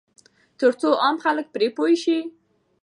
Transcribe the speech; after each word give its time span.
ترڅو 0.59 0.89
عام 1.03 1.15
خلک 1.23 1.45
پرې 1.53 1.67
پوه 1.75 1.91
شي. 2.03 2.17